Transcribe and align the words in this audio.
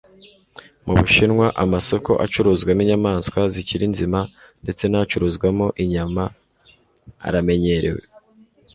Mu 0.85 0.93
Bushinwa, 0.99 1.47
amasoko 1.63 2.11
acuruzwamo 2.25 2.81
inyamaswa 2.83 3.39
zikiri 3.53 3.85
nzima 3.93 4.19
ndetse 4.63 4.83
n'acuruzwamo 4.87 5.67
inyama 5.83 6.23
aramenyerewe 7.27 8.01